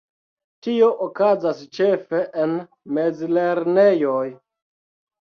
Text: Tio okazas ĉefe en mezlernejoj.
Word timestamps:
Tio 0.67 0.87
okazas 1.07 1.61
ĉefe 1.79 2.23
en 2.47 2.59
mezlernejoj. 2.99 4.29